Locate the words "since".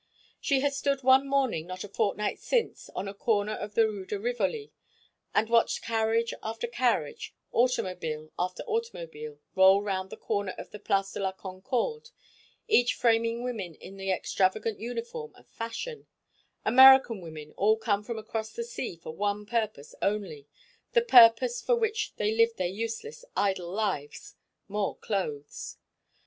2.39-2.89